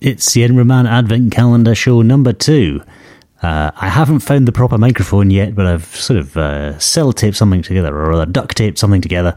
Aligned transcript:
It's 0.00 0.32
the 0.32 0.44
Edinburgh 0.44 0.64
Man 0.64 0.86
Advent 0.86 1.30
Calendar 1.30 1.74
Show 1.74 2.00
number 2.00 2.32
two. 2.32 2.82
Uh, 3.42 3.70
I 3.76 3.90
haven't 3.90 4.20
found 4.20 4.48
the 4.48 4.52
proper 4.52 4.78
microphone 4.78 5.30
yet, 5.30 5.54
but 5.54 5.66
I've 5.66 5.94
sort 5.94 6.18
of 6.18 6.36
uh, 6.38 6.78
taped 7.12 7.36
something 7.36 7.60
together, 7.60 7.94
or 7.94 8.08
rather 8.08 8.24
duct 8.24 8.56
taped 8.56 8.78
something 8.78 9.02
together. 9.02 9.34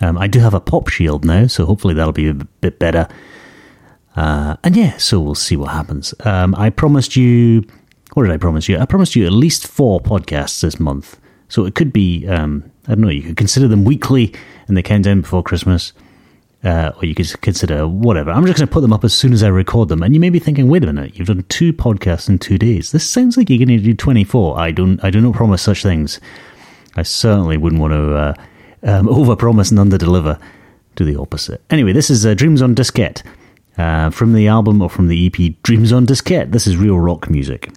Um, 0.00 0.18
I 0.18 0.26
do 0.26 0.40
have 0.40 0.52
a 0.52 0.60
pop 0.60 0.88
shield 0.88 1.24
now, 1.24 1.46
so 1.46 1.64
hopefully 1.64 1.94
that'll 1.94 2.12
be 2.12 2.28
a 2.28 2.34
bit 2.34 2.80
better. 2.80 3.06
Uh, 4.16 4.56
and 4.64 4.76
yeah, 4.76 4.96
so 4.96 5.20
we'll 5.20 5.36
see 5.36 5.56
what 5.56 5.70
happens. 5.70 6.12
Um, 6.24 6.56
I 6.56 6.70
promised 6.70 7.14
you, 7.14 7.64
what 8.14 8.24
did 8.24 8.32
I 8.32 8.36
promise 8.36 8.68
you? 8.68 8.78
I 8.78 8.86
promised 8.86 9.14
you 9.14 9.26
at 9.26 9.32
least 9.32 9.64
four 9.64 10.00
podcasts 10.00 10.60
this 10.60 10.80
month. 10.80 11.20
So 11.48 11.66
it 11.66 11.76
could 11.76 11.92
be, 11.92 12.26
um, 12.26 12.68
I 12.88 12.96
don't 12.96 13.02
know, 13.02 13.10
you 13.10 13.22
could 13.22 13.36
consider 13.36 13.68
them 13.68 13.84
weekly 13.84 14.34
in 14.68 14.74
the 14.74 14.82
countdown 14.82 15.20
before 15.20 15.44
Christmas. 15.44 15.92
Uh, 16.62 16.92
or 16.96 17.06
you 17.06 17.14
could 17.14 17.40
consider 17.40 17.88
whatever. 17.88 18.30
I'm 18.30 18.44
just 18.44 18.58
going 18.58 18.68
to 18.68 18.72
put 18.72 18.82
them 18.82 18.92
up 18.92 19.02
as 19.02 19.14
soon 19.14 19.32
as 19.32 19.42
I 19.42 19.48
record 19.48 19.88
them. 19.88 20.02
And 20.02 20.12
you 20.12 20.20
may 20.20 20.28
be 20.28 20.38
thinking, 20.38 20.68
wait 20.68 20.84
a 20.84 20.92
minute, 20.92 21.18
you've 21.18 21.28
done 21.28 21.42
two 21.48 21.72
podcasts 21.72 22.28
in 22.28 22.38
two 22.38 22.58
days. 22.58 22.92
This 22.92 23.08
sounds 23.08 23.38
like 23.38 23.48
you're 23.48 23.64
going 23.64 23.78
to 23.78 23.82
do 23.82 23.94
24. 23.94 24.58
I 24.58 24.70
don't, 24.70 25.02
I 25.02 25.08
do 25.08 25.22
not 25.22 25.34
promise 25.34 25.62
such 25.62 25.82
things. 25.82 26.20
I 26.96 27.02
certainly 27.02 27.56
wouldn't 27.56 27.80
want 27.80 27.94
to 27.94 28.14
uh, 28.14 28.34
um, 28.82 29.06
overpromise 29.08 29.70
and 29.70 29.90
underdeliver. 29.90 30.38
Do 30.96 31.04
the 31.04 31.18
opposite. 31.18 31.62
Anyway, 31.70 31.92
this 31.92 32.10
is 32.10 32.26
uh, 32.26 32.34
Dreams 32.34 32.60
on 32.60 32.74
Diskette 32.74 33.22
uh, 33.78 34.10
from 34.10 34.34
the 34.34 34.48
album 34.48 34.82
or 34.82 34.90
from 34.90 35.08
the 35.08 35.26
EP 35.26 35.54
Dreams 35.62 35.92
on 35.92 36.04
Diskette. 36.04 36.52
This 36.52 36.66
is 36.66 36.76
real 36.76 36.98
rock 36.98 37.30
music. 37.30 37.70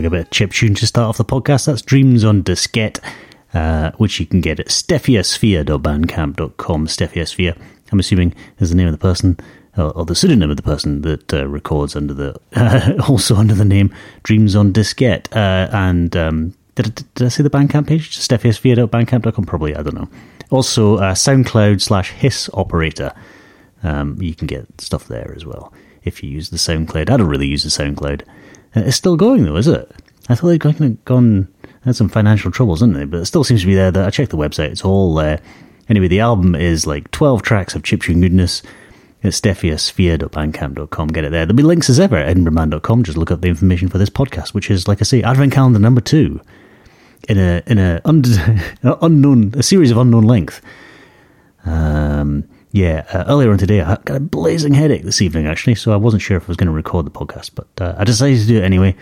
Like 0.00 0.06
a 0.06 0.10
bit 0.10 0.26
of 0.26 0.30
chip 0.30 0.52
tune 0.52 0.74
to 0.74 0.86
start 0.86 1.10
off 1.10 1.18
the 1.18 1.24
podcast. 1.26 1.66
That's 1.66 1.82
Dreams 1.82 2.24
on 2.24 2.42
Diskette, 2.42 3.00
uh, 3.52 3.90
which 3.98 4.18
you 4.18 4.24
can 4.24 4.40
get 4.40 4.58
at 4.58 4.68
steffiosphere.bandcamp.com. 4.68 6.86
Steffiosphere, 6.86 7.54
I'm 7.92 7.98
assuming, 7.98 8.34
is 8.60 8.70
the 8.70 8.76
name 8.76 8.86
of 8.86 8.92
the 8.92 8.98
person, 8.98 9.38
or, 9.76 9.92
or 9.92 10.06
the 10.06 10.14
pseudonym 10.14 10.50
of 10.50 10.56
the 10.56 10.62
person 10.62 11.02
that 11.02 11.34
uh, 11.34 11.46
records 11.46 11.94
under 11.94 12.14
the, 12.14 12.34
uh, 12.56 12.94
also 13.10 13.36
under 13.36 13.54
the 13.54 13.66
name 13.66 13.94
Dreams 14.22 14.56
on 14.56 14.72
Diskette. 14.72 15.30
Uh, 15.36 15.68
and 15.70 16.16
um, 16.16 16.54
did, 16.76 16.86
I, 16.86 16.90
did 17.14 17.26
I 17.26 17.28
say 17.28 17.42
the 17.42 17.50
Bandcamp 17.50 17.86
page? 17.86 18.16
steffiosphere.bandcamp.com? 18.16 19.44
Probably, 19.44 19.76
I 19.76 19.82
don't 19.82 19.96
know. 19.96 20.08
Also, 20.48 20.96
uh, 20.96 21.12
SoundCloud 21.12 21.82
slash 21.82 22.12
Hiss 22.12 22.48
Operator. 22.54 23.12
Um, 23.82 24.16
you 24.22 24.34
can 24.34 24.46
get 24.46 24.80
stuff 24.80 25.08
there 25.08 25.34
as 25.36 25.44
well 25.44 25.74
if 26.04 26.22
you 26.22 26.30
use 26.30 26.48
the 26.48 26.56
SoundCloud. 26.56 27.10
I 27.10 27.18
don't 27.18 27.28
really 27.28 27.48
use 27.48 27.64
the 27.64 27.68
SoundCloud. 27.68 28.22
Uh, 28.76 28.80
it's 28.80 28.96
still 28.96 29.16
going 29.16 29.44
though, 29.44 29.56
is 29.56 29.68
it? 29.68 29.90
I 30.28 30.34
thought 30.34 30.48
they'd 30.48 30.64
of 30.64 31.04
gone 31.04 31.48
had 31.84 31.96
some 31.96 32.08
financial 32.08 32.50
troubles, 32.50 32.80
didn't 32.80 32.94
they? 32.94 33.04
But 33.04 33.20
it 33.20 33.26
still 33.26 33.44
seems 33.44 33.62
to 33.62 33.66
be 33.66 33.74
there. 33.74 33.90
That 33.90 34.06
I 34.06 34.10
checked 34.10 34.30
the 34.30 34.36
website; 34.36 34.70
it's 34.70 34.84
all 34.84 35.14
there. 35.14 35.40
Anyway, 35.88 36.08
the 36.08 36.20
album 36.20 36.54
is 36.54 36.86
like 36.86 37.10
twelve 37.10 37.42
tracks 37.42 37.74
of 37.74 37.82
chiptune 37.82 38.20
goodness. 38.20 38.62
It's 39.22 39.38
steffiosphere.bandcamp.com. 39.40 41.08
Get 41.08 41.24
it 41.24 41.30
there. 41.30 41.44
There'll 41.44 41.56
be 41.56 41.62
links 41.62 41.90
as 41.90 42.00
ever 42.00 42.16
at 42.16 42.34
edinburghman.com. 42.34 43.02
Just 43.02 43.18
look 43.18 43.30
up 43.30 43.42
the 43.42 43.48
information 43.48 43.88
for 43.88 43.98
this 43.98 44.08
podcast, 44.08 44.54
which 44.54 44.70
is, 44.70 44.88
like 44.88 45.02
I 45.02 45.04
say, 45.04 45.22
Advent 45.22 45.52
Calendar 45.52 45.78
number 45.78 46.00
two 46.00 46.40
in 47.28 47.38
a 47.38 47.62
in 47.66 47.78
a 47.78 48.00
un- 48.04 48.24
unknown 49.02 49.54
a 49.56 49.62
series 49.62 49.90
of 49.90 49.98
unknown 49.98 50.24
length. 50.24 50.62
Um, 51.66 52.44
yeah, 52.72 53.04
uh, 53.12 53.24
earlier 53.26 53.50
on 53.50 53.58
today, 53.58 53.80
I 53.80 53.96
got 54.04 54.16
a 54.16 54.20
blazing 54.20 54.74
headache 54.74 55.02
this 55.02 55.20
evening, 55.20 55.46
actually, 55.46 55.74
so 55.74 55.92
I 55.92 55.96
wasn't 55.96 56.22
sure 56.22 56.36
if 56.36 56.44
I 56.44 56.46
was 56.48 56.56
going 56.56 56.68
to 56.68 56.72
record 56.72 57.06
the 57.06 57.10
podcast, 57.10 57.50
but 57.54 57.68
uh, 57.80 57.94
I 57.98 58.04
decided 58.04 58.40
to 58.40 58.46
do 58.46 58.58
it 58.58 58.64
anyway. 58.64 58.94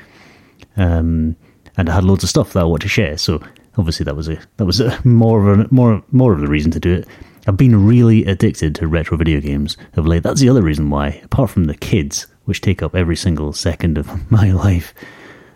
Um, 0.77 1.37
and 1.77 1.89
I 1.89 1.95
had 1.95 2.05
loads 2.05 2.25
of 2.25 2.31
stuff 2.31 2.55
that 2.55 2.61
I 2.61 2.65
want 2.65 2.83
to 2.83 2.89
share, 2.89 3.19
so 3.19 3.43
obviously 3.77 4.05
that 4.05 4.17
was 4.17 4.29
a 4.29 4.39
that 4.57 4.65
was 4.65 4.81
a 4.81 4.99
more 5.07 5.51
of 5.51 5.61
a 5.61 5.69
more 5.73 6.03
more 6.11 6.33
of 6.33 6.41
the 6.41 6.49
reason 6.49 6.71
to 6.73 6.81
do 6.81 6.93
it. 6.95 7.09
I've 7.47 7.57
been 7.57 7.87
really 7.87 8.25
addicted 8.27 8.75
to 8.75 8.87
retro 8.87 9.17
video 9.17 9.41
games 9.41 9.77
of 9.95 10.07
late. 10.07 10.23
That's 10.23 10.41
the 10.41 10.49
other 10.49 10.61
reason 10.61 10.91
why, 10.91 11.21
apart 11.25 11.51
from 11.51 11.65
the 11.65 11.77
kids, 11.77 12.27
which 12.45 12.61
take 12.61 12.83
up 12.83 12.95
every 12.95 13.17
single 13.17 13.53
second 13.53 13.97
of 13.97 14.31
my 14.31 14.51
life. 14.51 14.93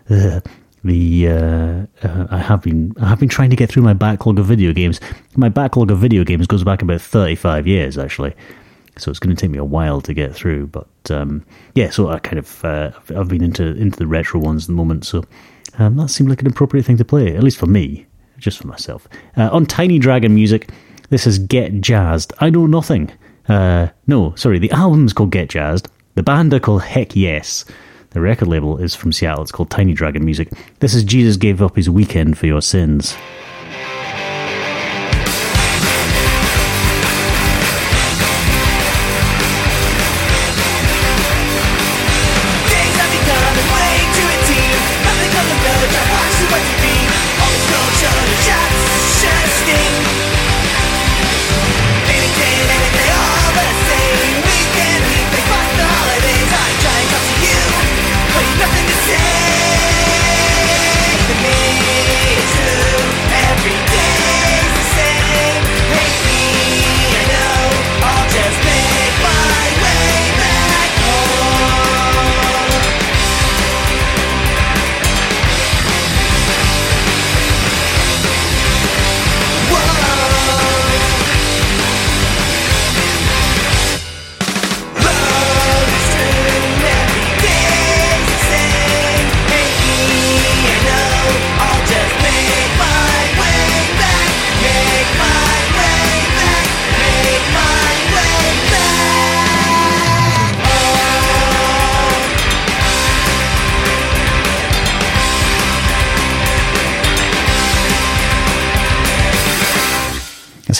Uh, 0.09 0.39
the 0.83 1.27
uh, 1.27 1.85
uh, 2.07 2.27
I 2.29 2.37
have 2.39 2.61
been 2.61 2.93
I 3.01 3.07
have 3.09 3.19
been 3.19 3.29
trying 3.29 3.49
to 3.51 3.55
get 3.55 3.69
through 3.69 3.83
my 3.83 3.93
backlog 3.93 4.39
of 4.39 4.45
video 4.45 4.73
games. 4.73 4.99
My 5.35 5.49
backlog 5.49 5.91
of 5.91 5.99
video 5.99 6.23
games 6.23 6.47
goes 6.47 6.63
back 6.63 6.81
about 6.81 7.01
thirty 7.01 7.35
five 7.35 7.65
years 7.67 7.97
actually. 7.97 8.33
so 8.97 9.09
it's 9.09 9.19
going 9.19 9.35
to 9.35 9.39
take 9.39 9.49
me 9.51 9.57
a 9.57 9.63
while 9.63 10.01
to 10.01 10.13
get 10.13 10.35
through. 10.35 10.67
But 10.67 10.87
um, 11.09 11.45
yeah, 11.75 11.89
so 11.89 12.09
I 12.09 12.19
kind 12.19 12.39
of 12.39 12.65
uh, 12.65 12.91
I've 13.15 13.27
been 13.29 13.43
into 13.43 13.63
into 13.75 13.97
the 13.97 14.07
retro 14.07 14.39
ones 14.39 14.65
at 14.65 14.67
the 14.67 14.73
moment, 14.73 15.05
so 15.05 15.23
um, 15.79 15.95
that 15.97 16.09
seemed 16.09 16.29
like 16.29 16.41
an 16.41 16.47
appropriate 16.47 16.85
thing 16.85 16.97
to 16.97 17.05
play, 17.05 17.35
at 17.35 17.43
least 17.43 17.57
for 17.57 17.65
me, 17.67 18.05
just 18.37 18.59
for 18.59 18.67
myself. 18.67 19.07
Uh, 19.37 19.49
on 19.51 19.65
Tiny 19.65 19.99
Dragon 19.99 20.35
Music, 20.35 20.69
this 21.09 21.25
is 21.25 21.39
Get 21.39 21.81
Jazzed. 21.81 22.33
I 22.39 22.49
know 22.49 22.65
nothing. 22.67 23.11
Uh, 23.47 23.87
no, 24.07 24.35
sorry, 24.35 24.59
the 24.59 24.71
album's 24.71 25.13
called 25.13 25.31
Get 25.31 25.49
Jazzed. 25.49 25.87
The 26.15 26.23
band 26.23 26.53
are 26.53 26.59
called 26.59 26.83
Heck 26.83 27.15
Yes. 27.15 27.65
The 28.13 28.21
record 28.21 28.47
label 28.47 28.77
is 28.77 28.93
from 28.93 29.11
Seattle. 29.11 29.41
It's 29.41 29.51
called 29.51 29.71
Tiny 29.71 29.93
Dragon 29.93 30.23
Music. 30.23 30.49
This 30.79 30.93
is 30.93 31.03
Jesus 31.03 31.35
Gave 31.35 31.63
Up 31.63 31.75
His 31.75 31.89
Weekend 31.89 32.37
for 32.37 32.45
Your 32.45 32.61
Sins. 32.61 33.17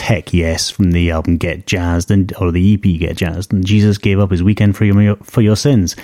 Heck 0.04 0.34
Yes 0.34 0.70
from 0.70 0.92
the 0.92 1.12
album 1.12 1.38
Get 1.38 1.66
Jazzed 1.66 2.12
and 2.12 2.34
or 2.42 2.52
the 2.52 2.74
EP 2.74 3.00
Get 3.00 3.16
Jazzed 3.16 3.54
and 3.54 3.66
Jesus 3.66 3.98
gave 3.98 4.20
up 4.20 4.32
his 4.32 4.44
weekend 4.44 4.76
for 4.76 4.84
your 4.84 5.16
for 5.18 5.42
your 5.42 5.56
sins. 5.56 5.96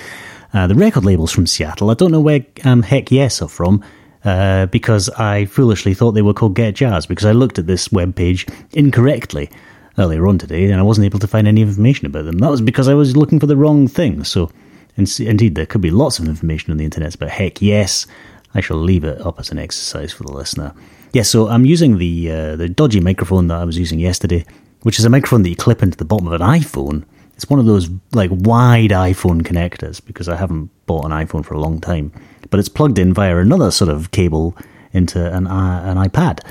Uh, 0.54 0.68
the 0.68 0.74
record 0.74 1.04
label's 1.04 1.34
from 1.34 1.46
Seattle. 1.46 1.92
I 1.92 1.96
don't 1.96 2.12
know 2.12 2.22
where 2.22 2.46
um, 2.63 2.81
Heck 2.81 3.12
Yes 3.12 3.42
are 3.42 3.50
from 3.50 3.84
uh, 4.24 4.68
because 4.68 5.10
I 5.10 5.46
foolishly 5.46 5.94
thought 5.94 6.13
they 6.13 6.22
were 6.22 6.34
called 6.34 6.56
Get 6.56 6.75
Jazzed 6.75 7.10
because 7.10 7.25
I 7.25 7.34
looked 7.34 7.60
at 7.60 7.68
this 7.68 7.92
web 7.92 8.16
page 8.16 8.48
incorrectly 8.72 9.51
earlier 9.98 10.25
on 10.28 10.38
today 10.38 10.72
and 10.72 10.80
I 10.80 10.84
wasn't 10.84 11.06
able 11.06 11.19
to 11.19 11.28
find 11.28 11.45
any 11.45 11.62
information 11.62 12.06
about 12.06 12.24
them. 12.24 12.38
That 12.38 12.52
was 12.52 12.62
because 12.62 12.88
I 12.88 12.94
was 12.94 13.18
looking 13.18 13.40
for 13.42 13.48
the 13.48 13.57
wrong 13.57 13.90
thing. 13.90 14.24
So, 14.24 14.50
indeed, 14.95 15.56
there 15.56 15.66
could 15.66 15.81
be 15.81 15.92
lots 15.92 16.19
of 16.19 16.25
information 16.25 16.72
on 16.72 16.78
the 16.78 16.86
internet 16.86 17.19
but 17.19 17.30
Heck 17.30 17.62
Yes. 17.62 18.07
I 18.56 18.62
shall 18.62 18.78
leave 18.78 19.04
it 19.04 19.19
up 19.22 19.40
as 19.40 19.52
an 19.52 19.60
exercise 19.60 20.13
for 20.13 20.24
the 20.24 20.31
listener. 20.31 20.74
Yeah, 21.11 21.23
so 21.23 21.47
I'm 21.47 21.65
using 21.65 21.97
the 21.97 22.31
uh, 22.31 22.56
the 22.56 22.69
dodgy 22.69 23.00
microphone 23.00 23.47
that 23.47 23.57
I 23.57 23.65
was 23.65 23.77
using 23.77 24.00
yesterday, 24.00 24.45
which 24.81 25.00
is 25.00 25.06
a 25.06 25.09
microphone 25.09 25.41
that 25.44 25.50
you 25.50 25.56
clip 25.56 25.81
into 25.81 25.97
the 25.97 26.06
bottom 26.06 26.27
of 26.27 26.33
an 26.33 26.41
iPhone. 26.41 27.03
It's 27.35 27.50
one 27.50 27.59
of 27.59 27.65
those 27.65 27.89
like 28.13 28.29
wide 28.31 28.91
iPhone 28.91 29.41
connectors 29.41 30.06
because 30.06 30.29
I 30.29 30.35
haven't 30.35 30.69
bought 30.85 31.06
an 31.06 31.11
iPhone 31.11 31.44
for 31.45 31.56
a 31.56 31.59
long 31.59 31.79
time, 31.81 32.11
but 32.50 32.59
it's 32.59 32.69
plugged 32.69 33.00
in 33.00 33.13
via 33.13 33.38
another 33.38 33.71
sort 33.71 33.89
of 33.89 34.11
cable 34.11 34.56
into 34.94 35.19
an 35.33 35.47
uh, 35.47 35.83
an 35.85 35.97
iPad. 35.97 36.41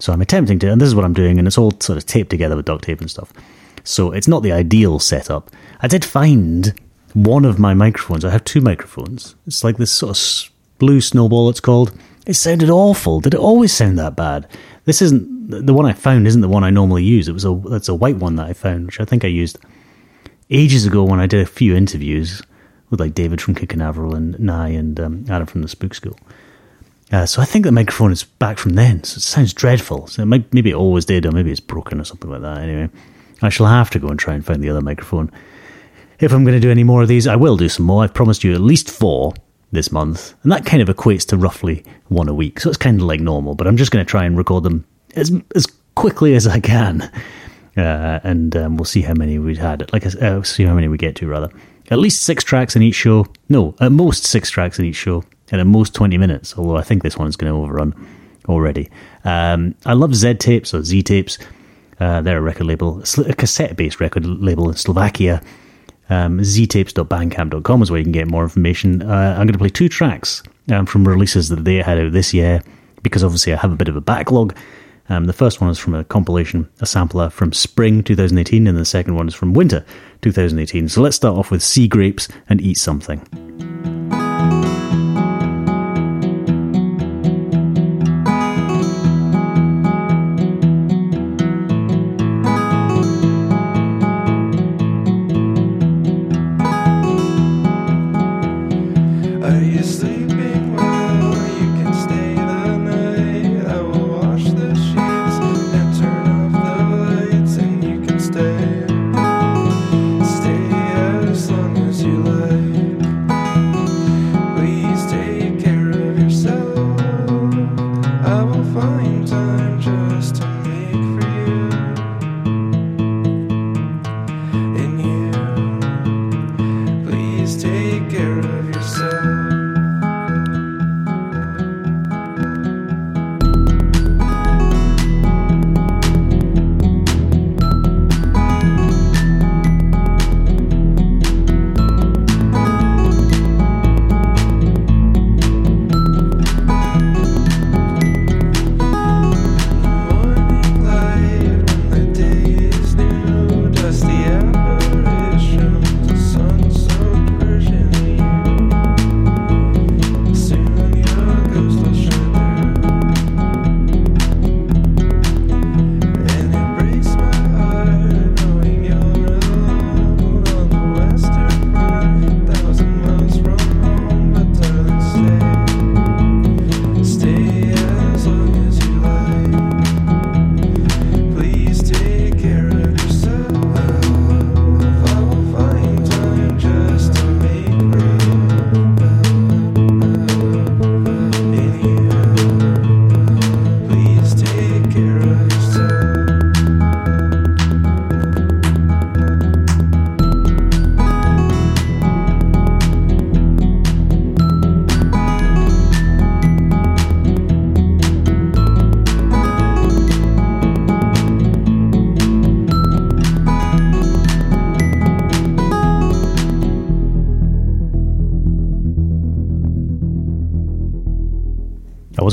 So 0.00 0.12
I'm 0.12 0.22
attempting 0.22 0.58
to, 0.60 0.72
and 0.72 0.80
this 0.80 0.88
is 0.88 0.94
what 0.94 1.04
I'm 1.04 1.12
doing, 1.12 1.38
and 1.38 1.46
it's 1.46 1.58
all 1.58 1.72
sort 1.78 1.98
of 1.98 2.06
taped 2.06 2.30
together 2.30 2.56
with 2.56 2.64
duct 2.64 2.84
tape 2.84 3.00
and 3.00 3.10
stuff. 3.10 3.32
So 3.84 4.12
it's 4.12 4.28
not 4.28 4.42
the 4.42 4.52
ideal 4.52 4.98
setup. 4.98 5.50
I 5.80 5.88
did 5.88 6.04
find 6.04 6.74
one 7.12 7.44
of 7.44 7.58
my 7.58 7.74
microphones. 7.74 8.24
I 8.24 8.30
have 8.30 8.44
two 8.44 8.60
microphones. 8.60 9.36
It's 9.46 9.62
like 9.62 9.76
this 9.76 9.92
sort 9.92 10.16
of 10.16 10.50
blue 10.78 11.00
snowball. 11.00 11.48
It's 11.50 11.60
called 11.60 11.92
it 12.26 12.34
sounded 12.34 12.70
awful. 12.70 13.20
Did 13.20 13.34
it 13.34 13.40
always 13.40 13.72
sound 13.72 13.98
that 13.98 14.16
bad? 14.16 14.46
This 14.84 15.02
isn't 15.02 15.66
the 15.66 15.74
one 15.74 15.86
I 15.86 15.92
found. 15.92 16.26
Isn't 16.26 16.40
the 16.40 16.48
one 16.48 16.64
I 16.64 16.70
normally 16.70 17.04
use. 17.04 17.28
It 17.28 17.32
was 17.32 17.44
a 17.44 17.60
it's 17.72 17.88
a 17.88 17.94
white 17.94 18.16
one 18.16 18.36
that 18.36 18.46
I 18.46 18.52
found, 18.52 18.86
which 18.86 19.00
I 19.00 19.04
think 19.04 19.24
I 19.24 19.28
used 19.28 19.58
ages 20.50 20.86
ago 20.86 21.04
when 21.04 21.20
I 21.20 21.26
did 21.26 21.40
a 21.40 21.46
few 21.46 21.74
interviews 21.74 22.42
with 22.90 23.00
like 23.00 23.14
David 23.14 23.40
from 23.40 23.54
Kick 23.54 23.70
Canaveral 23.70 24.14
and 24.14 24.38
Nye 24.38 24.68
and 24.70 24.98
um, 24.98 25.24
Adam 25.28 25.46
from 25.46 25.62
the 25.62 25.68
Spook 25.68 25.94
School. 25.94 26.18
Uh, 27.12 27.26
so 27.26 27.42
I 27.42 27.44
think 27.44 27.64
the 27.64 27.72
microphone 27.72 28.12
is 28.12 28.24
back 28.24 28.58
from 28.58 28.74
then. 28.74 29.02
So 29.02 29.18
it 29.18 29.22
sounds 29.22 29.52
dreadful. 29.52 30.06
So 30.06 30.22
it 30.22 30.26
might, 30.26 30.52
maybe 30.52 30.70
it 30.70 30.74
always 30.74 31.04
did, 31.04 31.26
or 31.26 31.32
maybe 31.32 31.50
it's 31.50 31.60
broken 31.60 32.00
or 32.00 32.04
something 32.04 32.30
like 32.30 32.42
that. 32.42 32.58
Anyway, 32.58 32.88
I 33.42 33.48
shall 33.48 33.66
have 33.66 33.90
to 33.90 33.98
go 33.98 34.08
and 34.08 34.18
try 34.18 34.34
and 34.34 34.44
find 34.44 34.62
the 34.62 34.70
other 34.70 34.80
microphone. 34.80 35.30
If 36.20 36.32
I'm 36.32 36.44
going 36.44 36.54
to 36.54 36.60
do 36.60 36.70
any 36.70 36.84
more 36.84 37.02
of 37.02 37.08
these, 37.08 37.26
I 37.26 37.36
will 37.36 37.56
do 37.56 37.68
some 37.68 37.86
more. 37.86 38.04
I've 38.04 38.14
promised 38.14 38.44
you 38.44 38.54
at 38.54 38.60
least 38.60 38.90
four 38.90 39.34
this 39.72 39.92
month, 39.92 40.34
and 40.42 40.52
that 40.52 40.66
kind 40.66 40.82
of 40.82 40.88
equates 40.88 41.26
to 41.28 41.36
roughly 41.36 41.84
one 42.08 42.28
a 42.28 42.34
week. 42.34 42.60
So 42.60 42.68
it's 42.68 42.78
kind 42.78 43.00
of 43.00 43.06
like 43.06 43.20
normal, 43.20 43.54
but 43.54 43.66
I'm 43.66 43.76
just 43.76 43.92
going 43.92 44.04
to 44.04 44.10
try 44.10 44.24
and 44.24 44.36
record 44.36 44.64
them 44.64 44.84
as 45.16 45.32
as 45.54 45.66
quickly 45.94 46.34
as 46.34 46.46
I 46.46 46.60
can, 46.60 47.02
uh, 47.76 48.20
and 48.24 48.56
um, 48.56 48.76
we'll 48.76 48.84
see 48.84 49.02
how 49.02 49.14
many 49.14 49.38
we've 49.38 49.58
had. 49.58 49.92
Like, 49.92 50.06
uh, 50.06 50.42
see 50.42 50.64
how 50.64 50.74
many 50.74 50.88
we 50.88 50.98
get 50.98 51.16
to 51.16 51.26
rather. 51.26 51.50
At 51.90 51.98
least 51.98 52.22
six 52.22 52.44
tracks 52.44 52.76
in 52.76 52.82
each 52.82 52.94
show. 52.94 53.26
No, 53.48 53.74
at 53.80 53.92
most 53.92 54.24
six 54.24 54.50
tracks 54.50 54.78
in 54.78 54.84
each 54.84 54.96
show, 54.96 55.24
and 55.50 55.60
at 55.60 55.66
most 55.66 55.94
twenty 55.94 56.18
minutes. 56.18 56.56
Although 56.56 56.76
I 56.76 56.82
think 56.82 57.02
this 57.02 57.16
one 57.16 57.28
is 57.28 57.36
going 57.36 57.52
to 57.52 57.58
overrun 57.58 57.94
already. 58.48 58.88
Um, 59.24 59.74
I 59.84 59.92
love 59.92 60.14
Z 60.14 60.34
tapes 60.34 60.74
or 60.74 60.82
Z 60.82 61.02
tapes. 61.02 61.38
Uh, 62.00 62.22
they're 62.22 62.38
a 62.38 62.40
record 62.40 62.66
label, 62.66 63.02
a 63.02 63.34
cassette-based 63.34 64.00
record 64.00 64.24
label 64.24 64.70
in 64.70 64.76
Slovakia 64.76 65.42
um, 66.10 66.40
ztapes.bandcamp.com 66.40 67.82
is 67.82 67.90
where 67.90 67.98
you 67.98 68.04
can 68.04 68.12
get 68.12 68.28
more 68.28 68.42
information. 68.42 69.02
Uh, 69.02 69.34
I'm 69.38 69.46
going 69.46 69.52
to 69.52 69.58
play 69.58 69.68
two 69.68 69.88
tracks 69.88 70.42
um, 70.70 70.84
from 70.86 71.06
releases 71.06 71.48
that 71.48 71.64
they 71.64 71.76
had 71.76 71.98
out 71.98 72.12
this 72.12 72.34
year 72.34 72.62
because 73.02 73.24
obviously 73.24 73.52
I 73.52 73.56
have 73.56 73.72
a 73.72 73.76
bit 73.76 73.88
of 73.88 73.96
a 73.96 74.00
backlog. 74.00 74.56
Um, 75.08 75.24
the 75.24 75.32
first 75.32 75.60
one 75.60 75.70
is 75.70 75.78
from 75.78 75.94
a 75.94 76.04
compilation, 76.04 76.68
a 76.80 76.86
sampler 76.86 77.30
from 77.30 77.52
spring 77.52 78.02
2018, 78.04 78.66
and 78.66 78.76
the 78.76 78.84
second 78.84 79.16
one 79.16 79.26
is 79.26 79.34
from 79.34 79.54
winter 79.54 79.84
2018. 80.22 80.88
So 80.88 81.00
let's 81.00 81.16
start 81.16 81.36
off 81.36 81.50
with 81.50 81.62
Sea 81.62 81.88
Grapes 81.88 82.28
and 82.48 82.60
Eat 82.60 82.78
Something. 82.78 83.26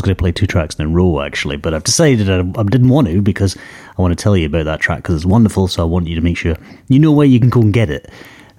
Going 0.08 0.16
to 0.16 0.22
play 0.22 0.32
two 0.32 0.48
tracks 0.48 0.76
in 0.76 0.86
a 0.86 0.90
row 0.90 1.22
actually, 1.22 1.58
but 1.58 1.74
I've 1.74 1.84
decided 1.84 2.30
I, 2.30 2.40
I 2.60 2.64
didn't 2.64 2.90
want 2.90 3.08
to 3.08 3.22
because 3.22 3.58
I 3.98 4.02
want 4.02 4.18
to 4.18 4.22
tell 4.22 4.36
you 4.36 4.48
about 4.48 4.66
that 4.66 4.80
track 4.80 5.00
because 5.00 5.16
it's 5.16 5.26
wonderful. 5.26 5.68
So 5.68 5.84
I 5.84 5.86
want 5.86 6.08
you 6.08 6.16
to 6.16 6.22
make 6.22 6.38
sure 6.38 6.56
you 6.88 7.00
know 7.00 7.12
where 7.12 7.28
you 7.28 7.40
can 7.40 7.50
go 7.50 7.62
and 7.62 7.74
get 7.74 7.90
it. 7.90 8.10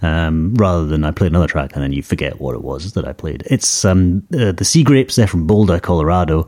Um, 0.00 0.54
rather 0.54 0.86
than 0.86 1.02
I 1.02 1.10
play 1.10 1.26
another 1.26 1.48
track 1.48 1.72
and 1.74 1.82
then 1.82 1.92
you 1.92 2.04
forget 2.04 2.40
what 2.40 2.54
it 2.54 2.62
was 2.62 2.92
that 2.92 3.04
I 3.04 3.12
played. 3.12 3.42
It's 3.46 3.84
um, 3.84 4.22
uh, 4.32 4.52
the 4.52 4.64
Sea 4.64 4.84
Grapes. 4.84 5.16
They're 5.16 5.26
from 5.26 5.46
Boulder, 5.46 5.80
Colorado. 5.80 6.46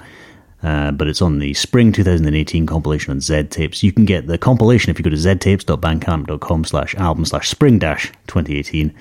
Uh, 0.62 0.92
but 0.92 1.08
it's 1.08 1.22
on 1.22 1.38
the 1.38 1.54
spring 1.54 1.90
2018 1.90 2.66
compilation 2.66 3.10
on 3.10 3.20
Z 3.20 3.44
Tapes. 3.44 3.82
You 3.82 3.92
can 3.92 4.04
get 4.04 4.26
the 4.26 4.38
compilation 4.38 4.90
if 4.90 4.98
you 4.98 5.02
go 5.02 5.10
to 5.10 5.16
ztapes.bandcamp.com 5.16 6.64
slash 6.64 6.94
album 6.96 7.24
slash 7.24 7.48
spring 7.48 7.78
dash 7.78 8.12
2018. 8.26 8.94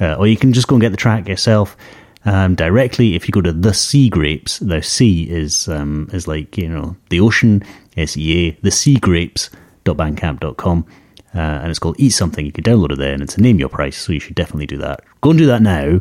Uh, 0.00 0.14
or 0.14 0.26
you 0.26 0.36
can 0.36 0.52
just 0.52 0.68
go 0.68 0.76
and 0.76 0.80
get 0.80 0.90
the 0.90 0.96
track 0.96 1.28
yourself 1.28 1.76
um, 2.24 2.54
directly 2.54 3.14
if 3.14 3.28
you 3.28 3.32
go 3.32 3.40
to 3.40 3.52
the 3.52 3.74
Sea 3.74 4.08
Grapes. 4.08 4.58
The 4.58 4.82
sea 4.82 5.28
is 5.28 5.68
um, 5.68 6.08
is 6.12 6.26
like, 6.26 6.56
you 6.56 6.68
know, 6.68 6.96
the 7.10 7.20
ocean, 7.20 7.62
S 7.96 8.16
E 8.16 8.48
A, 8.48 8.50
the 8.62 8.70
Sea 8.70 8.96
Grapes.bandcamp.com. 8.96 10.86
Uh, 11.34 11.38
and 11.38 11.70
it's 11.70 11.80
called 11.80 11.96
Eat 11.98 12.10
Something. 12.10 12.46
You 12.46 12.52
can 12.52 12.62
download 12.62 12.92
it 12.92 12.98
there 12.98 13.12
and 13.12 13.22
it's 13.22 13.36
a 13.36 13.40
name 13.40 13.58
your 13.58 13.68
price, 13.68 13.96
so 13.96 14.12
you 14.12 14.20
should 14.20 14.36
definitely 14.36 14.66
do 14.66 14.78
that. 14.78 15.00
Go 15.20 15.30
and 15.30 15.38
do 15.38 15.46
that 15.46 15.62
now. 15.62 16.00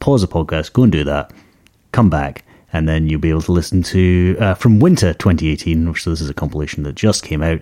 Pause 0.00 0.22
the 0.22 0.28
podcast, 0.28 0.74
go 0.74 0.82
and 0.82 0.92
do 0.92 1.04
that. 1.04 1.32
Come 1.92 2.10
back 2.10 2.44
and 2.72 2.88
then 2.88 3.08
you'll 3.08 3.20
be 3.20 3.30
able 3.30 3.42
to 3.42 3.52
listen 3.52 3.82
to 3.82 4.36
uh, 4.38 4.54
from 4.54 4.80
Winter 4.80 5.14
2018, 5.14 5.88
which 5.88 6.04
this 6.04 6.20
is 6.20 6.28
a 6.28 6.34
compilation 6.34 6.82
that 6.82 6.94
just 6.94 7.22
came 7.22 7.42
out 7.42 7.60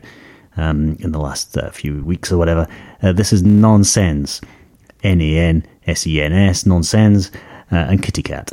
um, 0.56 0.96
in 1.00 1.12
the 1.12 1.20
last 1.20 1.56
uh, 1.56 1.70
few 1.70 2.02
weeks 2.04 2.32
or 2.32 2.38
whatever. 2.38 2.66
Uh, 3.00 3.12
this 3.12 3.32
is 3.32 3.42
Nansens, 3.42 4.42
N 5.04 5.20
A 5.20 5.38
N 5.38 5.66
S 5.86 6.06
E 6.06 6.20
N 6.20 6.32
S, 6.32 6.64
Nansens, 6.64 7.30
Uh, 7.72 7.76
and 7.76 8.02
Kitty 8.02 8.22
Cat. 8.22 8.52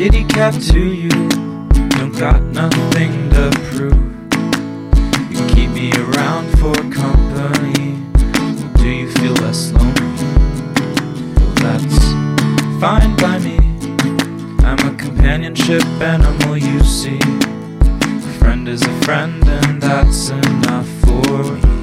shitty 0.00 0.26
cat 0.30 0.54
to 0.54 0.80
you. 0.80 1.10
Don't 1.98 2.18
got 2.18 2.40
nothing 2.40 3.28
to 3.28 3.50
prove. 3.68 4.00
You 5.30 5.46
keep 5.54 5.68
me 5.72 5.92
around 5.92 6.48
for 6.58 6.72
company. 6.90 7.98
Do 8.78 8.88
you 8.88 9.10
feel 9.10 9.34
less 9.44 9.72
lonely? 9.72 10.00
Well, 11.36 11.54
that's 11.56 11.98
fine 12.80 13.14
by 13.16 13.40
me. 13.40 13.58
I'm 14.64 14.80
a 14.88 14.96
companionship 14.96 15.84
animal, 16.00 16.56
you 16.56 16.80
see. 16.82 17.20
A 17.20 18.32
friend 18.38 18.66
is 18.70 18.80
a 18.80 19.00
friend, 19.02 19.46
and 19.46 19.82
that's 19.82 20.30
enough 20.30 20.88
for 21.04 21.42
me. 21.56 21.79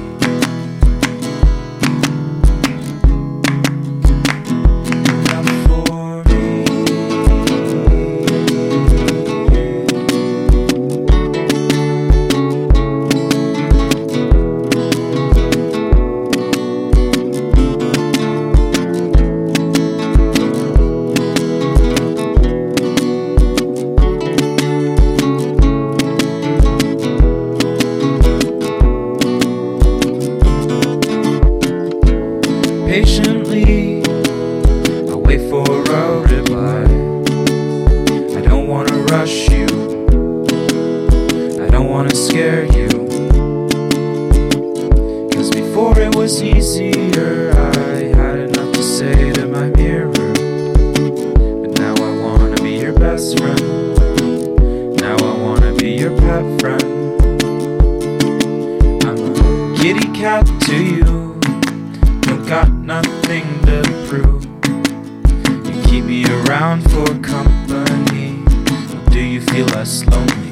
feel 69.58 69.66
less 69.74 70.04
lonely. 70.06 70.50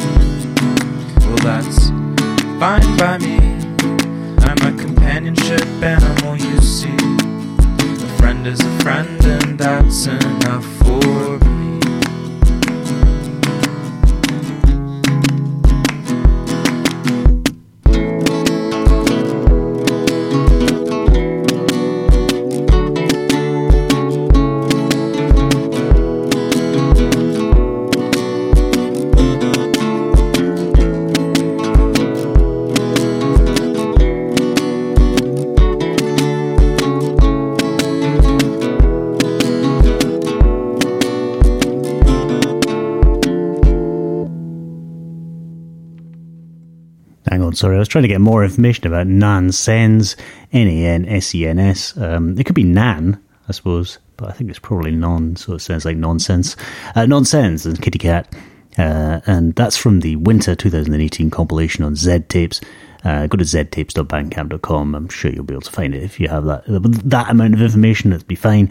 Well, 1.21 1.37
that's 1.37 1.91
fine 2.59 2.97
by 2.97 3.19
me. 3.19 3.26
Sorry, 47.53 47.77
I 47.77 47.79
was 47.79 47.89
trying 47.89 48.03
to 48.03 48.09
get 48.09 48.21
more 48.21 48.45
information 48.45 48.87
about 48.87 49.07
Nansens, 49.07 50.17
N 50.53 50.69
A 50.69 50.87
N 50.87 51.07
S 51.07 51.35
E 51.35 51.47
N 51.47 51.59
S. 51.59 51.97
Um, 51.97 52.39
it 52.39 52.45
could 52.45 52.55
be 52.55 52.65
Nan, 52.65 53.23
I 53.49 53.53
suppose, 53.53 53.99
but 54.17 54.29
I 54.29 54.33
think 54.33 54.51
it's 54.51 54.59
probably 54.59 54.91
non, 54.91 55.37
so 55.37 55.55
it 55.55 55.61
sounds 55.61 55.85
like 55.85 55.97
nonsense. 55.97 56.57
Uh, 56.95 57.07
nonsense 57.07 57.65
and 57.65 57.81
Kitty 57.81 57.99
Cat. 57.99 58.33
Uh, 58.79 59.21
and 59.27 59.55
that's 59.55 59.77
from 59.77 60.01
the 60.01 60.17
Winter 60.17 60.55
2018 60.55 61.31
compilation 61.31 61.85
on 61.85 61.97
Z 61.97 62.21
Tapes. 62.29 62.61
Uh, 63.05 63.27
go 63.27 63.37
to 63.37 63.45
ztapes.bandcamp.com. 63.45 64.95
I'm 64.95 65.09
sure 65.09 65.31
you'll 65.31 65.45
be 65.45 65.55
able 65.55 65.63
to 65.63 65.71
find 65.71 65.95
it 65.95 66.03
if 66.03 66.19
you 66.19 66.29
have 66.29 66.45
that 66.45 66.65
that 66.67 67.31
amount 67.31 67.55
of 67.55 67.63
information. 67.63 68.11
That'd 68.11 68.27
be 68.27 68.35
fine. 68.35 68.71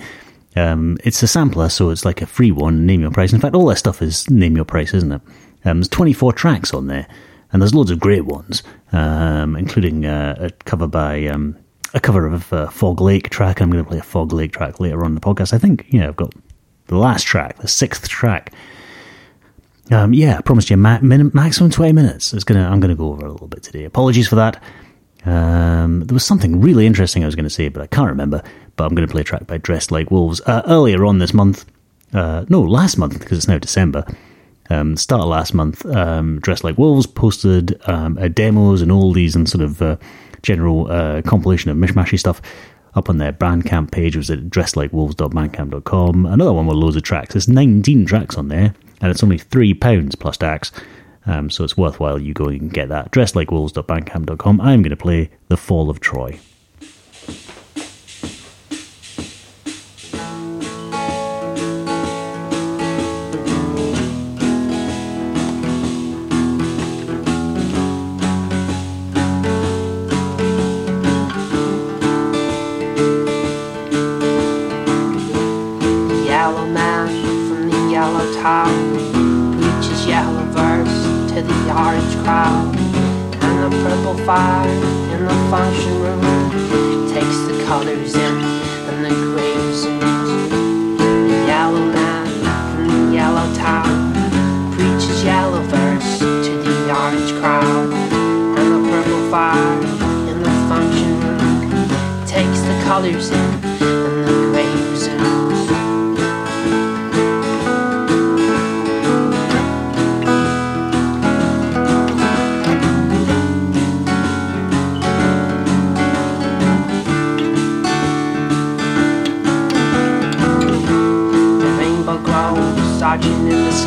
Um, 0.55 0.97
it's 1.03 1.21
a 1.23 1.27
sampler, 1.27 1.69
so 1.69 1.89
it's 1.89 2.05
like 2.05 2.21
a 2.21 2.25
free 2.25 2.51
one. 2.51 2.85
Name 2.85 3.01
your 3.01 3.11
price. 3.11 3.33
In 3.33 3.39
fact, 3.39 3.55
all 3.55 3.65
that 3.67 3.77
stuff 3.77 4.01
is 4.01 4.29
name 4.29 4.55
your 4.55 4.65
price, 4.65 4.93
isn't 4.93 5.11
it? 5.11 5.21
Um, 5.65 5.79
there's 5.79 5.89
24 5.89 6.33
tracks 6.33 6.73
on 6.73 6.87
there 6.87 7.07
and 7.55 7.61
there's 7.61 7.73
loads 7.73 7.89
of 7.89 8.01
great 8.01 8.25
ones, 8.25 8.63
um, 8.91 9.55
including 9.55 10.05
uh, 10.05 10.35
a 10.37 10.49
cover 10.65 10.87
by 10.87 11.25
um, 11.27 11.55
a 11.93 12.01
cover 12.01 12.27
of 12.27 12.51
a 12.51 12.69
Fog 12.69 12.99
Lake 12.99 13.29
track. 13.29 13.61
I'm 13.61 13.71
going 13.71 13.81
to 13.81 13.89
play 13.89 13.97
a 13.97 14.03
Fog 14.03 14.33
Lake 14.33 14.51
track 14.51 14.81
later 14.81 15.05
on 15.05 15.11
in 15.11 15.15
the 15.15 15.21
podcast. 15.21 15.53
I 15.53 15.57
think 15.57 15.85
yeah, 15.87 16.09
I've 16.09 16.17
got 16.17 16.33
the 16.87 16.97
last 16.97 17.23
track, 17.25 17.59
the 17.59 17.69
sixth 17.69 18.09
track. 18.09 18.51
Um, 19.89 20.13
yeah, 20.13 20.37
I 20.37 20.41
promised 20.41 20.69
you 20.69 20.75
ma- 20.75 20.99
min- 21.01 21.31
maximum 21.33 21.71
twenty 21.71 21.93
minutes. 21.93 22.33
It's 22.33 22.43
gonna 22.43 22.69
I'm 22.69 22.81
gonna 22.81 22.93
go 22.93 23.13
over 23.13 23.25
a 23.25 23.31
little 23.31 23.47
bit 23.47 23.63
today. 23.63 23.85
Apologies 23.85 24.27
for 24.27 24.35
that. 24.35 24.61
Um, 25.23 26.01
there 26.01 26.13
was 26.13 26.25
something 26.25 26.59
really 26.59 26.85
interesting 26.85 27.23
I 27.23 27.25
was 27.25 27.35
going 27.35 27.45
to 27.45 27.49
say, 27.49 27.69
but 27.69 27.81
I 27.81 27.87
can't 27.87 28.09
remember. 28.09 28.43
But 28.75 28.83
I'm 28.83 28.95
going 28.95 29.07
to 29.07 29.11
play 29.11 29.21
a 29.21 29.23
track 29.23 29.47
by 29.47 29.59
Dressed 29.59 29.93
Like 29.93 30.11
Wolves. 30.11 30.41
Uh, 30.41 30.61
earlier 30.67 31.05
on 31.05 31.19
this 31.19 31.33
month, 31.33 31.63
uh, 32.13 32.43
no, 32.49 32.61
last 32.61 32.97
month, 32.97 33.17
because 33.17 33.37
it's 33.37 33.47
now 33.47 33.59
December, 33.59 34.05
um, 34.69 34.97
start 34.97 35.21
of 35.21 35.27
last 35.27 35.53
month, 35.53 35.85
um, 35.85 36.39
Dressed 36.39 36.63
Like 36.63 36.77
Wolves 36.77 37.05
posted 37.05 37.79
um, 37.87 38.15
demos 38.33 38.81
and 38.81 38.91
all 38.91 39.13
these 39.13 39.35
and 39.35 39.47
sort 39.47 39.63
of 39.63 39.81
uh, 39.81 39.97
general 40.41 40.91
uh, 40.91 41.21
compilation 41.23 41.71
of 41.71 41.77
mishmashy 41.77 42.19
stuff 42.19 42.41
up 42.95 43.09
on 43.09 43.17
their 43.17 43.33
Bandcamp 43.33 43.91
page. 43.91 44.15
It 44.15 44.19
was 44.19 44.31
at 44.31 44.39
dressedlikewolves.bandcamp.com. 44.45 46.25
Another 46.25 46.53
one 46.53 46.67
with 46.67 46.77
loads 46.77 46.95
of 46.95 47.03
tracks. 47.03 47.33
There's 47.33 47.47
19 47.47 48.05
tracks 48.05 48.37
on 48.37 48.47
there, 48.47 48.73
and 49.01 49.11
it's 49.11 49.23
only 49.23 49.37
£3 49.37 50.19
plus 50.19 50.37
tax. 50.37 50.71
Um, 51.27 51.49
so 51.49 51.63
it's 51.63 51.75
worthwhile 51.75 52.19
you 52.19 52.33
going 52.33 52.61
and 52.61 52.73
get 52.73 52.89
that. 52.89 53.11
Dressedlikewolves.bandcamp.com. 53.11 54.61
I'm 54.61 54.81
going 54.81 54.91
to 54.91 54.95
play 54.95 55.31
The 55.47 55.57
Fall 55.57 55.89
of 55.89 55.99
Troy. 55.99 56.39
crowd 82.25 82.75
and 82.75 83.71
the 83.71 83.77
purple 83.83 84.17
fire 84.25 84.67
in 85.13 85.25
the 85.25 85.33
function 85.51 86.01
room. 86.01 86.21
It 86.55 87.13
takes 87.13 87.37
the 87.47 87.63
colors 87.67 88.15
in. 88.15 88.54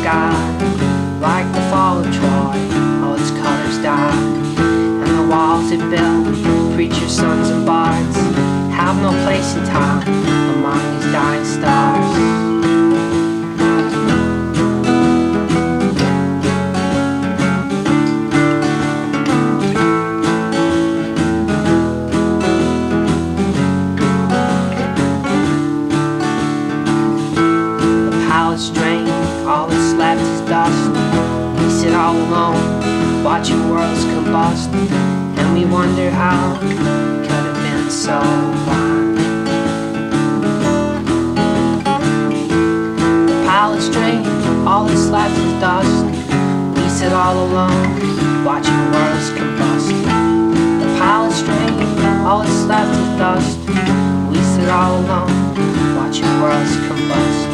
ficar. 0.09 0.48
all 32.09 32.17
alone, 32.17 33.23
watching 33.23 33.69
worlds 33.69 34.03
combust, 34.05 34.73
and 35.37 35.53
we 35.53 35.63
wonder 35.65 36.09
how 36.09 36.57
could 36.59 37.43
have 37.45 37.61
been 37.61 37.89
so 37.91 38.19
blind. 38.65 39.17
The 43.29 43.37
pilot's 43.45 43.89
train, 43.89 44.25
all 44.67 44.85
that's 44.85 45.07
left 45.09 45.37
is 45.37 45.53
dust. 45.61 46.05
We 46.77 46.89
sit 46.89 47.13
all 47.13 47.37
alone, 47.45 48.43
watching 48.43 48.79
worlds 48.93 49.29
combust. 49.37 49.93
The 50.81 50.89
pilot's 50.97 51.43
train, 51.43 51.73
all 52.25 52.41
that's 52.41 52.63
left 52.65 52.91
is 53.03 53.09
dust. 53.19 53.57
We 54.31 54.39
sit 54.53 54.67
all 54.67 54.97
alone, 55.01 55.33
watching 55.95 56.31
worlds 56.41 56.75
combust. 56.87 57.48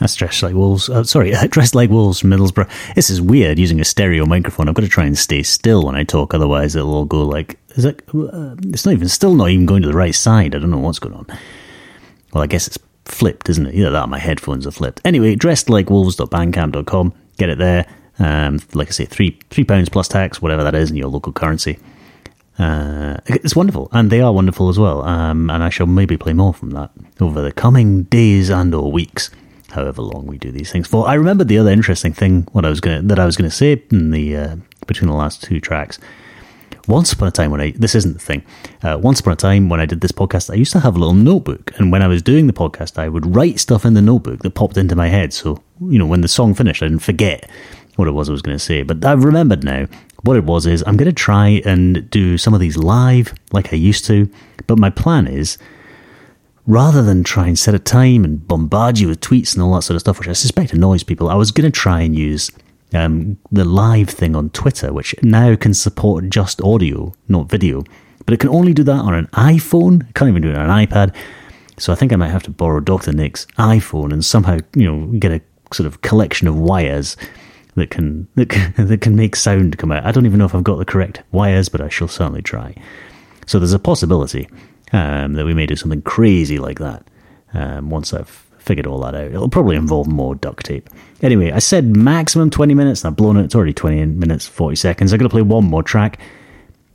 That's 0.00 0.16
dressed 0.16 0.42
Like 0.42 0.54
Wolves. 0.54 0.88
Uh, 0.88 1.04
sorry, 1.04 1.32
Dressed 1.50 1.76
Like 1.76 1.90
Wolves 1.90 2.18
from 2.18 2.30
Middlesbrough. 2.30 2.68
This 2.96 3.10
is 3.10 3.22
weird 3.22 3.60
using 3.60 3.80
a 3.80 3.84
stereo 3.84 4.26
microphone. 4.26 4.68
I've 4.68 4.74
got 4.74 4.82
to 4.82 4.88
try 4.88 5.04
and 5.04 5.16
stay 5.16 5.44
still 5.44 5.84
when 5.84 5.94
I 5.94 6.02
talk, 6.02 6.34
otherwise 6.34 6.74
it'll 6.74 6.94
all 6.94 7.04
go 7.04 7.22
like. 7.24 7.60
Is 7.76 7.84
it? 7.84 8.02
Uh, 8.12 8.56
it's 8.64 8.84
not 8.84 8.92
even 8.92 9.08
still 9.08 9.36
not 9.36 9.50
even 9.50 9.66
going 9.66 9.82
to 9.82 9.88
the 9.88 9.94
right 9.94 10.14
side. 10.14 10.56
I 10.56 10.58
don't 10.58 10.72
know 10.72 10.78
what's 10.78 10.98
going 10.98 11.14
on. 11.14 11.26
Well, 12.34 12.42
I 12.42 12.46
guess 12.46 12.66
it's 12.66 12.78
flipped, 13.04 13.48
isn't 13.48 13.66
it? 13.66 13.74
Either 13.74 13.90
that 13.90 14.08
my 14.08 14.18
headphones 14.18 14.66
are 14.66 14.72
flipped. 14.72 15.00
Anyway, 15.04 15.36
dressedlikewolves.bandcamp.com. 15.36 17.14
Get 17.38 17.48
it 17.48 17.58
there. 17.58 17.86
Um, 18.18 18.60
like 18.74 18.88
I 18.88 18.90
say, 18.90 19.04
three 19.06 19.38
three 19.50 19.64
pounds 19.64 19.88
plus 19.88 20.08
tax, 20.08 20.42
whatever 20.42 20.62
that 20.64 20.74
is 20.74 20.90
in 20.90 20.96
your 20.96 21.08
local 21.08 21.32
currency. 21.32 21.78
Uh, 22.58 23.16
it's 23.26 23.56
wonderful, 23.56 23.88
and 23.92 24.10
they 24.10 24.20
are 24.20 24.32
wonderful 24.32 24.68
as 24.68 24.78
well. 24.78 25.02
Um, 25.02 25.50
and 25.50 25.62
I 25.62 25.68
shall 25.70 25.86
maybe 25.86 26.16
play 26.16 26.32
more 26.32 26.54
from 26.54 26.70
that 26.70 26.90
over 27.20 27.40
the 27.40 27.50
coming 27.50 28.04
days 28.04 28.50
and 28.50 28.74
or 28.74 28.92
weeks 28.92 29.30
however 29.74 30.02
long 30.02 30.26
we 30.26 30.38
do 30.38 30.52
these 30.52 30.70
things 30.70 30.86
for. 30.86 31.08
I 31.08 31.14
remember 31.14 31.42
the 31.42 31.58
other 31.58 31.70
interesting 31.70 32.12
thing 32.12 32.46
what 32.52 32.64
I 32.64 32.68
was 32.68 32.80
going 32.80 33.08
that 33.08 33.18
I 33.18 33.26
was 33.26 33.36
going 33.36 33.50
to 33.50 33.56
say 33.56 33.82
in 33.90 34.10
the 34.12 34.36
uh, 34.36 34.56
between 34.86 35.10
the 35.10 35.16
last 35.16 35.42
two 35.42 35.60
tracks. 35.60 35.98
Once 36.86 37.12
upon 37.12 37.28
a 37.28 37.30
time, 37.30 37.50
when 37.50 37.60
I 37.60 37.70
this 37.72 37.94
isn't 37.94 38.14
the 38.14 38.18
thing. 38.18 38.44
Uh, 38.82 38.98
once 39.00 39.20
upon 39.20 39.32
a 39.32 39.36
time, 39.36 39.68
when 39.68 39.80
I 39.80 39.86
did 39.86 40.00
this 40.00 40.12
podcast, 40.12 40.50
I 40.50 40.54
used 40.54 40.72
to 40.72 40.80
have 40.80 40.96
a 40.96 40.98
little 40.98 41.14
notebook, 41.14 41.72
and 41.78 41.90
when 41.90 42.02
I 42.02 42.08
was 42.08 42.22
doing 42.22 42.46
the 42.46 42.52
podcast, 42.52 42.98
I 42.98 43.08
would 43.08 43.34
write 43.34 43.58
stuff 43.60 43.84
in 43.84 43.94
the 43.94 44.02
notebook 44.02 44.40
that 44.40 44.50
popped 44.50 44.76
into 44.76 44.96
my 44.96 45.08
head. 45.08 45.32
So 45.32 45.62
you 45.80 45.98
know, 45.98 46.06
when 46.06 46.20
the 46.20 46.28
song 46.28 46.54
finished, 46.54 46.82
I 46.82 46.86
didn't 46.86 47.02
forget 47.02 47.48
what 47.96 48.08
it 48.08 48.12
was 48.12 48.28
I 48.28 48.32
was 48.32 48.42
going 48.42 48.56
to 48.56 48.64
say. 48.64 48.82
But 48.82 49.04
I've 49.04 49.24
remembered 49.24 49.64
now. 49.64 49.86
What 50.22 50.38
it 50.38 50.44
was 50.44 50.64
is 50.64 50.82
I'm 50.86 50.96
going 50.96 51.10
to 51.10 51.12
try 51.12 51.60
and 51.66 52.08
do 52.08 52.38
some 52.38 52.54
of 52.54 52.60
these 52.60 52.78
live, 52.78 53.34
like 53.52 53.74
I 53.74 53.76
used 53.76 54.06
to. 54.06 54.30
But 54.66 54.78
my 54.78 54.88
plan 54.88 55.26
is 55.26 55.58
rather 56.66 57.02
than 57.02 57.22
try 57.22 57.46
and 57.46 57.58
set 57.58 57.74
a 57.74 57.78
time 57.78 58.24
and 58.24 58.46
bombard 58.48 58.98
you 58.98 59.08
with 59.08 59.20
tweets 59.20 59.54
and 59.54 59.62
all 59.62 59.74
that 59.74 59.82
sort 59.82 59.96
of 59.96 60.00
stuff, 60.00 60.18
which 60.18 60.28
I 60.28 60.32
suspect 60.32 60.72
annoys 60.72 61.02
people, 61.02 61.28
I 61.28 61.34
was 61.34 61.50
going 61.50 61.70
to 61.70 61.78
try 61.78 62.00
and 62.00 62.16
use 62.16 62.50
um, 62.94 63.38
the 63.50 63.64
live 63.64 64.08
thing 64.08 64.36
on 64.36 64.50
Twitter, 64.50 64.92
which 64.92 65.14
now 65.22 65.56
can 65.56 65.74
support 65.74 66.28
just 66.30 66.62
audio, 66.62 67.12
not 67.28 67.48
video. 67.48 67.84
But 68.26 68.34
it 68.34 68.40
can 68.40 68.48
only 68.48 68.72
do 68.72 68.82
that 68.84 68.92
on 68.92 69.14
an 69.14 69.26
iPhone. 69.28 70.08
It 70.08 70.14
can't 70.14 70.30
even 70.30 70.42
do 70.42 70.50
it 70.50 70.56
on 70.56 70.70
an 70.70 70.86
iPad. 70.86 71.14
So 71.78 71.92
I 71.92 71.96
think 71.96 72.12
I 72.12 72.16
might 72.16 72.30
have 72.30 72.42
to 72.44 72.50
borrow 72.50 72.80
Dr. 72.80 73.12
Nick's 73.12 73.46
iPhone 73.58 74.12
and 74.12 74.24
somehow, 74.24 74.58
you 74.74 74.90
know, 74.90 75.06
get 75.18 75.32
a 75.32 75.40
sort 75.72 75.86
of 75.86 76.02
collection 76.02 76.46
of 76.46 76.58
wires 76.58 77.16
that 77.74 77.90
can 77.90 78.28
that 78.36 78.48
can, 78.48 78.72
that 78.86 79.00
can 79.00 79.16
make 79.16 79.36
sound 79.36 79.76
come 79.78 79.92
out. 79.92 80.04
I 80.04 80.12
don't 80.12 80.26
even 80.26 80.38
know 80.38 80.44
if 80.44 80.54
I've 80.54 80.64
got 80.64 80.78
the 80.78 80.84
correct 80.84 81.22
wires, 81.32 81.68
but 81.68 81.80
I 81.80 81.88
shall 81.88 82.08
certainly 82.08 82.42
try. 82.42 82.74
So 83.46 83.58
there's 83.58 83.72
a 83.72 83.78
possibility 83.78 84.48
um, 84.92 85.34
that 85.34 85.44
we 85.44 85.54
may 85.54 85.66
do 85.66 85.76
something 85.76 86.02
crazy 86.02 86.58
like 86.58 86.78
that 86.78 87.06
um, 87.52 87.90
once 87.90 88.14
I've 88.14 88.43
figured 88.64 88.86
all 88.86 89.00
that 89.00 89.14
out. 89.14 89.30
It'll 89.30 89.48
probably 89.48 89.76
involve 89.76 90.06
more 90.06 90.34
duct 90.34 90.66
tape. 90.66 90.88
Anyway, 91.22 91.52
I 91.52 91.58
said 91.58 91.96
maximum 91.96 92.50
20 92.50 92.74
minutes, 92.74 93.04
and 93.04 93.12
I've 93.12 93.16
blown 93.16 93.36
it. 93.36 93.44
It's 93.44 93.54
already 93.54 93.74
20 93.74 94.06
minutes, 94.06 94.46
40 94.46 94.76
seconds. 94.76 95.12
I'm 95.12 95.18
going 95.18 95.28
to 95.28 95.32
play 95.32 95.42
one 95.42 95.64
more 95.64 95.82
track. 95.82 96.18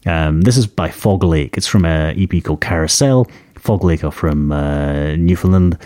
Um, 0.06 0.42
this 0.42 0.58
is 0.58 0.66
by 0.66 0.90
Fog 0.90 1.24
Lake. 1.24 1.58
It's 1.58 1.68
from 1.68 1.86
an 1.86 2.20
EP 2.20 2.44
called 2.44 2.62
Carousel. 2.62 3.28
Fog 3.56 3.84
Lake 3.84 4.04
are 4.04 4.12
from 4.12 4.52
uh, 4.52 5.16
Newfoundland. 5.16 5.78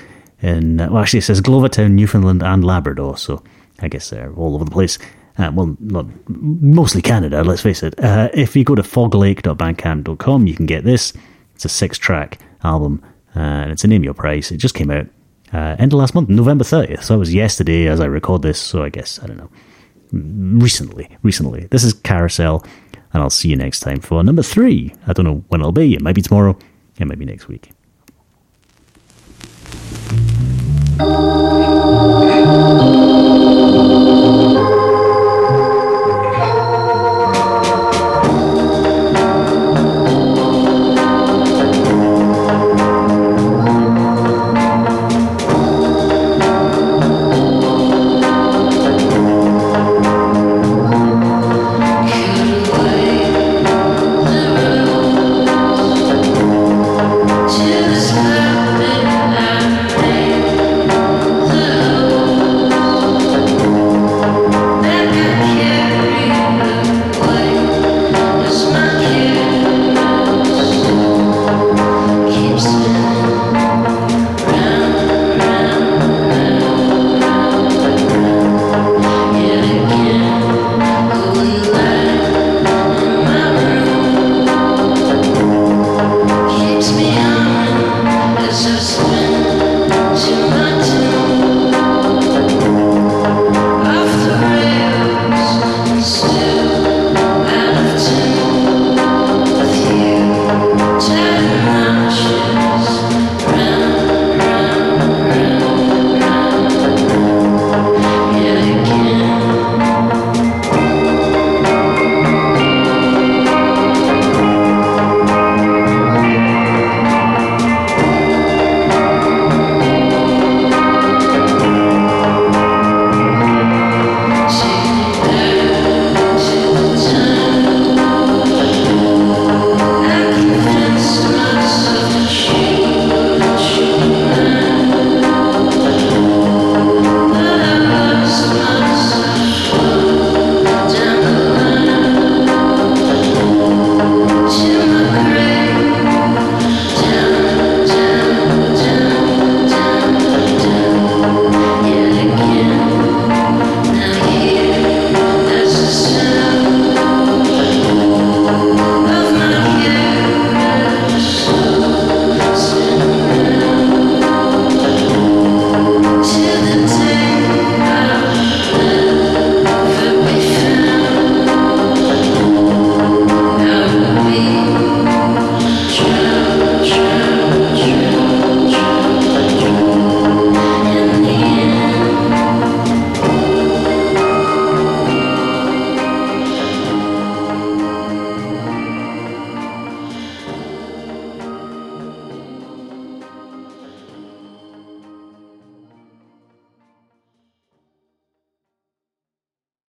In, 0.42 0.78
well, 0.78 1.00
actually, 1.00 1.20
it 1.20 1.24
says 1.24 1.42
Glovertown, 1.42 1.92
Newfoundland, 1.92 2.44
and 2.44 2.64
Labrador. 2.64 3.18
So 3.18 3.44
I 3.80 3.88
guess 3.88 4.10
they're 4.10 4.34
all 4.34 4.56
over 4.56 4.66
the 4.66 4.72
place. 4.72 4.98
Uh, 5.38 5.52
well, 5.54 5.76
not 5.80 6.06
mostly 6.28 7.02
Canada, 7.02 7.44
let's 7.44 7.62
face 7.62 7.82
it. 7.82 8.00
Uh, 8.00 8.30
if 8.34 8.56
you 8.56 8.64
go 8.64 8.76
to 8.76 8.84
foglake.bandcamp.com, 8.84 10.48
you 10.48 10.54
can 10.54 10.68
get 10.68 10.84
this. 10.84 11.12
It's 11.56 11.66
a 11.66 11.70
six 11.70 11.98
track 11.98 12.40
album, 12.64 13.04
uh, 13.36 13.40
and 13.40 13.72
it's 13.72 13.84
a 13.84 13.88
name 13.88 14.04
your 14.04 14.14
price. 14.14 14.52
It 14.52 14.58
just 14.58 14.76
came 14.76 14.92
out 14.92 15.08
uh, 15.54 15.76
end 15.80 15.94
of 15.94 16.00
last 16.00 16.16
month, 16.16 16.30
November 16.30 16.64
30th. 16.64 17.04
So 17.04 17.16
it 17.16 17.20
was 17.20 17.34
yesterday 17.34 17.88
as 17.88 18.00
I 18.00 18.06
record 18.06 18.42
this. 18.42 18.60
So 18.60 18.84
I 18.84 18.90
guess, 18.90 19.20
I 19.22 19.28
don't 19.28 19.38
know, 19.38 19.50
recently, 20.12 21.10
recently. 21.22 21.68
This 21.70 21.84
is 21.84 21.94
Carousel, 21.94 22.66
and 23.14 23.24
I'll 23.24 23.30
see 23.30 23.50
you 23.50 23.56
next 23.56 23.82
time 23.82 24.00
for 24.00 24.24
number 24.24 24.44
three. 24.44 24.94
I 25.08 25.14
don't 25.14 25.26
know 25.26 25.44
when 25.50 25.62
it'll 25.62 25.72
be. 25.72 25.94
It 25.94 26.02
might 26.02 26.16
be 26.16 26.22
tomorrow. 26.22 26.58
It 27.00 27.08
might 27.08 27.20
be 27.20 27.26
next 27.26 27.48
week. 27.48 27.72